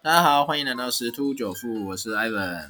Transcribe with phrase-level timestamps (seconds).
[0.00, 2.68] 大家好，欢迎来到十突九富，我是 Ivan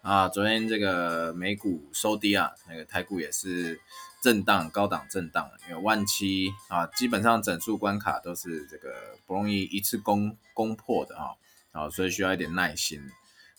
[0.00, 0.30] 啊。
[0.30, 3.78] 昨天这个美股收低啊，那个台股也是
[4.22, 8.94] 震荡，高档震荡，因为万七啊，基本上整数关卡都是这个
[9.26, 11.36] 不容易一次攻攻破的哈，
[11.72, 12.98] 啊，所以需要一点耐心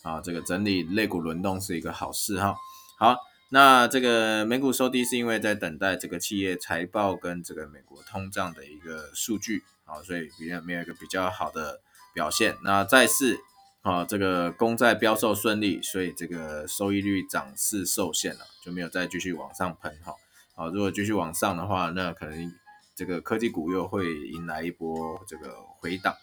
[0.01, 0.19] 啊。
[0.19, 2.55] 这个整理类股轮动是一个好事哈。
[2.97, 3.15] 好，
[3.49, 11.81] 那这个美股收低是因为在等待这个企业财报跟这个美国通胀的一个数据啊，所以比较没有一个比较好的。
[12.13, 13.39] 表现，那再次
[13.81, 20.13] 啊，这个公债标售顺利，所以这个收益率涨势受限了，就没有再继续往上喷哈。
[20.55, 22.53] 好，如果继续往上的话，那可能
[22.95, 26.13] 这个科技股又会迎来一波这个回档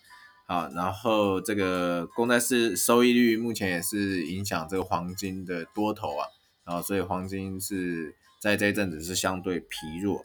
[0.46, 0.70] 啊。
[0.74, 6.28] 然后这个公债是收益率目前也是影响这个黄金的多头啊，
[6.64, 10.22] 然后所以黄金是在这一阵子是相对疲弱。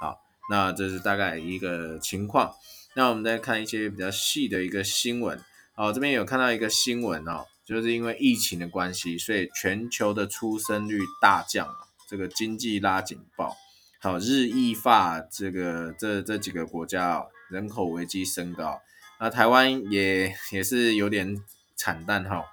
[0.00, 0.20] 好，
[0.50, 2.54] 那这是大概一个情况。
[2.98, 5.38] 那我们再看一些比较细的一个新闻，
[5.74, 11.76] 好，这边有看到一个新闻哦，就是因为疫情的关系，所以全球的出生率大降啊
[12.08, 13.54] 这个经济拉警报，
[14.00, 18.80] 好，日意法这个这这几个国家哦，人口危机升高，
[19.20, 21.36] 那台湾也也是有点
[21.76, 22.46] 惨淡哈，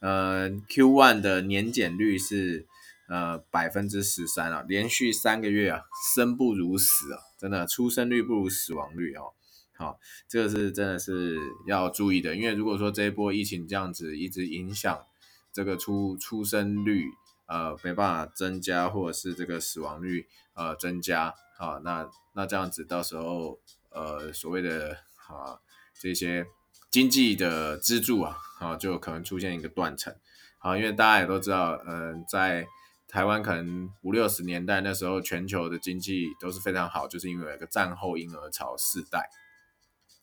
[0.00, 2.66] 呃，Q one 的年减率是
[3.08, 5.82] 呃百分之十三啊，连续三个月啊，
[6.16, 9.34] 生不如死啊，真的出生率不如死亡率哦。
[9.78, 15.06] 好，这个是真的是要注意的，因为如果说这一波疫情这样子一直影响
[15.52, 17.04] 这个出出生率，
[17.46, 24.96] 呃，没办法增加，或者是这个死亡率呃增加，啊，那那这样子到时候呃所谓的
[25.28, 25.60] 啊
[26.00, 26.44] 这些
[26.90, 30.12] 经济的支柱啊，啊就可能出现一个断层，
[30.58, 32.66] 好，因为大家也都知道，嗯，在
[33.06, 39.30] 台湾可能五六十年代那时候全球的经济都是非常好，就是因为有一个战后婴儿潮世代。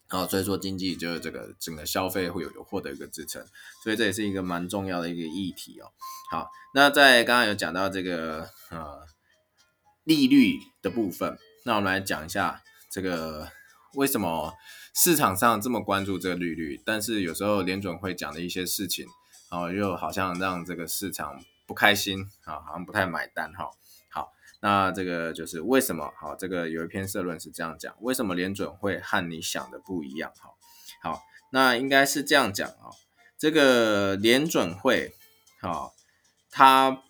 [0.10, 3.44] 啊，所以说经济就是这个整个消费会有有获得一个支撑，
[3.84, 5.92] 所以这也是一个蛮重要的一个议题哦。
[6.32, 9.00] 好，那在刚刚有讲到这个呃
[10.04, 13.50] 利率的部分，那我们来讲一下这个
[13.96, 14.54] 为什么
[14.94, 19.06] 市场上这么关注这个利率，但是有时候联准会讲的一些事情，
[19.50, 23.72] 啊，又好像让这个市场不开心啊，好像不太买单哈。
[24.66, 26.12] 那这个就是为什么？
[26.18, 30.32] 好，这个有一篇社论是这样讲：为什么联准会和你想的不一样？
[30.40, 30.50] 哈，
[31.04, 31.22] 好，
[31.52, 32.90] 那应该是这样讲啊。
[33.38, 35.14] 这个联准会，
[35.62, 35.94] 好，
[36.50, 37.04] 它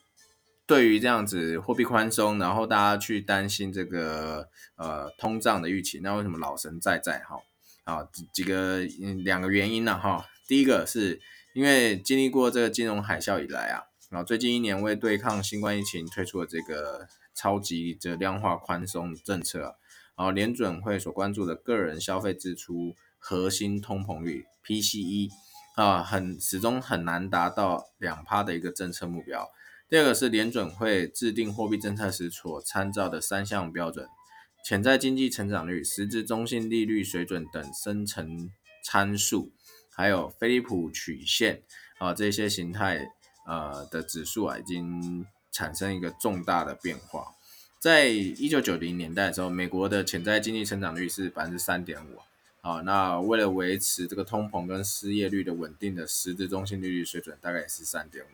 [0.68, 7.20] 对于这样子货币宽松，然后大家去担心这个呃通胀的预期，那为什么老神在在？
[7.20, 7.38] 哈，
[7.86, 8.80] 好几几个
[9.24, 9.98] 两个原因呢？
[9.98, 11.22] 哈，第一个是
[11.54, 17.08] 因为经历过这个金融海啸以来啊，然后最近一年为对抗新冠疫情推出了这个。
[17.36, 19.78] 超级这量化宽松政策，
[20.16, 25.30] 然后联准会所关注的个人消费支出核心通膨率 PCE
[25.76, 29.50] 啊，很始终很难达到两趴的一个政策目标。
[29.90, 34.08] 第二个是联准会制定货币政策时所参照的三项标准：
[34.64, 38.50] 潜在经济成长率、实质中性利率水准等深层
[38.84, 39.52] 参数，
[39.94, 41.64] 还有菲利普曲线
[42.00, 43.06] 啊这些形态
[43.46, 45.26] 呃的指数啊已经。
[45.56, 47.34] 产生一个重大的变化，
[47.80, 52.20] 在一九九零年代的时候，美国的潜在经济成长率是百分之三点五
[52.60, 52.82] 啊。
[52.82, 58.28] 那为了维持这个通膨跟失业率的稳定的实质中心利率水准，大概也是三点五。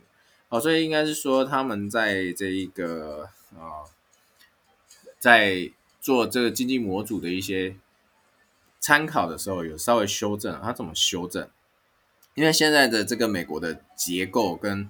[0.50, 3.86] 好，所以应该是说他们在这一个啊，
[5.20, 7.76] 在做这个经济模组的一些
[8.80, 10.60] 参考的时候，有稍微修正。
[10.60, 11.48] 它怎么修正？
[12.34, 14.90] 因为现在的这个美国的结构跟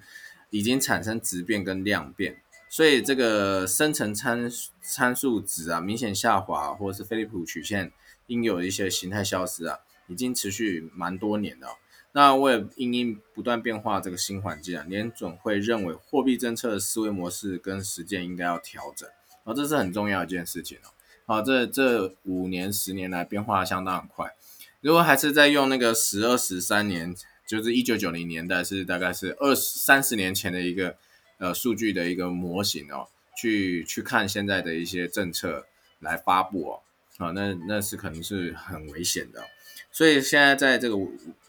[0.52, 4.52] 已经产生质变跟量变，所以这个深层参
[4.82, 7.92] 参数值啊明显下滑，或者是菲利普曲线
[8.28, 11.78] 应有一些形态消失啊，已经持续蛮多年了。
[12.12, 19.08] 那为了因应不断变化这个新环境啊，联准会认为货币政策的思维模式跟实践应该要调整，
[19.46, 20.92] 啊，这是很重要一件事情哦。
[21.26, 24.36] 好，这这五年十年来变化相当快，
[24.82, 27.16] 如果还是在用那个十二十三年。
[27.52, 30.96] 就是一九九零年代是大概是二十三十年前的一个
[31.38, 35.66] 呃数据的一个模型哦，去去看现在的一些政策
[36.00, 36.80] 来发布哦，
[37.18, 39.44] 啊那那是可能是很危险的，
[39.92, 40.96] 所以现在在这个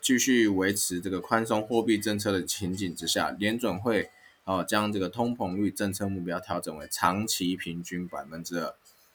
[0.01, 4.11] 继续维持这个宽松货币政策的情景之下，联准会
[4.43, 8.75] 哦将这个通膨率政策目标调整为长期平均百分之二。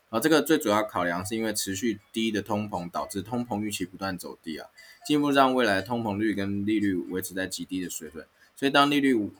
[0.09, 4.69] 啊，这个最主要考量是因为持续低的通膨导致通膨预期不断走低啊，
[5.07, 8.25] 进一步让未来通膨率跟利率维持在极低的水准。
[8.57, 9.31] 所以当利率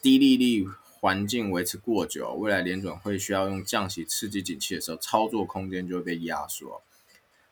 [0.00, 0.68] 低利率
[1.00, 6.80] 环境维持过久，未来联准会需要用降息刺激景气的时候，操作空间就会被压缩。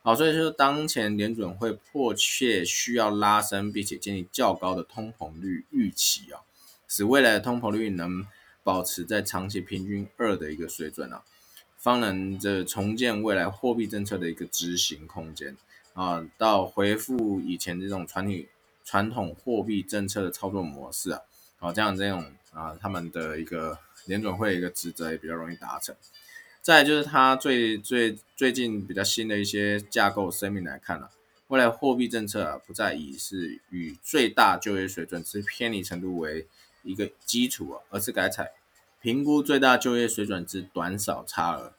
[0.01, 6.39] 好，所以说当前联准会迫切需要拉升并且建立较高的通膨率预期啊，
[6.87, 8.25] 使未来的通膨率能
[8.63, 11.21] 保持在长期平均二的一个水准啊，
[11.77, 15.57] 方能这重建未来货币政策的一个执行空间
[15.97, 18.45] 啊，到恢复以前这种传统
[18.85, 21.21] 传统货币政策的操作模式啊，
[21.57, 22.23] 好，这样这种
[22.53, 25.95] 啊他们的一个联准会一个职责也比较容易达成。
[26.61, 31.09] 再就是它最最最近比较新的一些架构声明来看啊，
[31.47, 36.45] 未来货币政策啊不再以是与最大就业水准之偏离程度为
[36.83, 38.51] 一个基础啊，而是改采
[39.01, 41.73] 评估最大就业水准之短少差额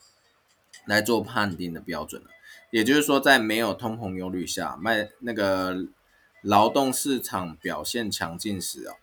[0.87, 2.31] 来做判定的标准了。
[2.71, 5.87] 也就是说，在没有通膨忧虑下，卖那个
[6.43, 8.97] 劳动市场表现强劲时啊，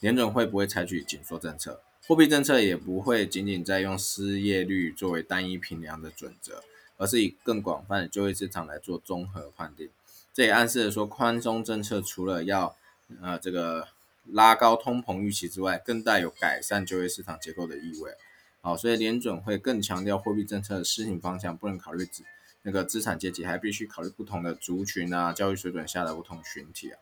[0.00, 1.82] 联准会不会采取紧缩政策？
[2.06, 6.62] 货币政策也不会仅仅在用失业率作为单一评量的准则，
[6.96, 9.88] 而是以更广泛的就业市场来做综合判定。
[10.32, 12.76] 这也暗示了说，宽松政策除了要
[13.22, 13.88] 呃这个
[14.26, 18.12] 拉高通膨预期之外，更带有改善就业市场结构的意味。
[18.60, 22.22] 好，所以联准会更强调货币政策的施行方向不能考虑只
[22.64, 26.98] 那个资产阶级，还必须考虑不同的族群啊，教育水准下的不同群体啊。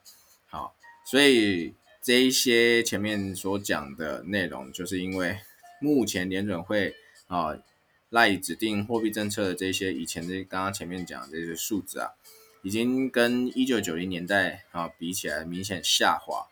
[0.47, 0.75] 好，
[1.07, 1.75] 所以。
[2.05, 5.39] 这一些前面所讲的内容，就是因为
[5.81, 6.97] 目前联准会
[7.29, 7.57] 啊
[8.11, 12.11] 赖以指定货币政策的这些以前的刚刚前面讲的这些数字啊，
[12.65, 16.45] 已经跟一九九零年代啊比起来明显下滑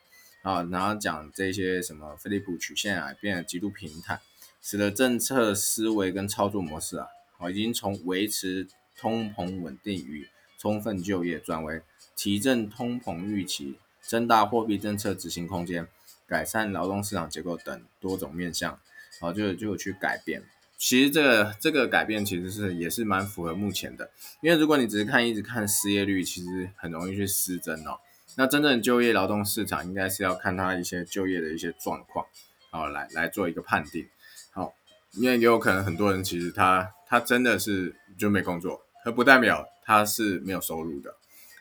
[0.42, 4.20] 啊，然后讲这些什么菲利普曲线啊变得极度平坦，
[4.62, 7.08] 使得政策思维跟操作模式啊，
[7.38, 8.68] 啊已经从维持
[9.00, 11.80] 通膨稳定与充分就业转为
[12.14, 13.78] 提振通膨预期。
[14.02, 15.86] 增大货币政策执行空间，
[16.26, 18.80] 改善劳动市场结构等多种面向，
[19.20, 20.42] 然后就就去改变。
[20.76, 24.10] 其实这个这个改变其实是也是蛮符合目前的，
[24.40, 28.00] 因为如果你只是看一直看失业率，其实很容易去失真哦。
[28.36, 32.26] 那真正就业劳动市场应该是要看它一些就业的一些状况，
[32.70, 34.08] 好来来做一个判定。
[34.50, 34.74] 好，
[35.12, 41.14] 因为也有可能很多人其实他他真的是就没工作，而不代表他是没有收入的。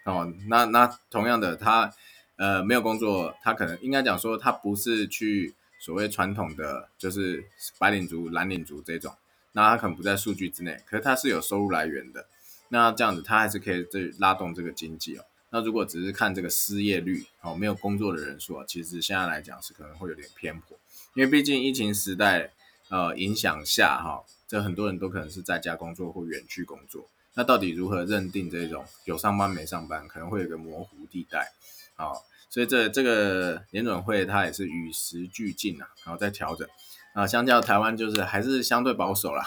[0.04, 1.94] 哦，那那同样的他。
[2.42, 7.44] 呃，没有工作，他可能应该讲说，他不是去所谓传统的，就是
[7.78, 9.14] 白领族、蓝领族这种，
[9.52, 12.28] 那他可能不在数据之内，可是他是有收入来源的，
[12.70, 15.26] 那这样子他还是可以这拉动这个经济哦。
[15.50, 20.80] 那如果只是看这个失业率哦，没有工作的人数啊，其实现在来讲是可能会有点偏颇，
[21.16, 22.54] 因为毕竟疫情时代
[22.90, 31.54] 呃影响下哈，这很多人都可能是在家工作或远距工作，那到底如何认定这种有上班没上班，可能会有个模糊地带
[31.96, 32.12] 啊。
[32.52, 36.68] 所以这这个联准会它也是与时俱进啊，然后在调整
[37.14, 39.46] 啊，相较台湾就是还是相对保守啦，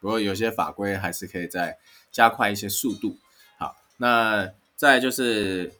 [0.00, 1.76] 不过有些法规还是可以再
[2.12, 3.18] 加快一些速度。
[3.58, 5.72] 好，那再就是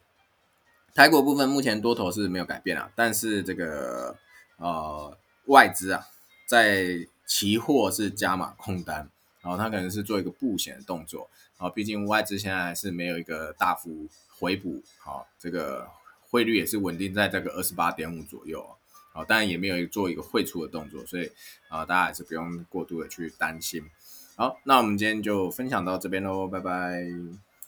[0.93, 4.17] 台股部分，目前多头是没有改变啊，但是这个
[4.57, 6.05] 呃外资啊
[6.45, 9.09] 在期货是加码空单，
[9.41, 14.07] 然后它可能是做一个布险的动作，啊，毕竟外资现在是没有一个大幅
[14.39, 15.87] 回补，好这个。
[16.27, 18.61] 汇率也是稳定在这个二十八点五左右
[19.13, 21.31] 啊，当然也没有做一个汇出的动作，所以
[21.69, 23.81] 啊，大家还是不用过度的去担心。
[24.35, 27.05] 好，那我们今天就分享到这边喽，拜拜。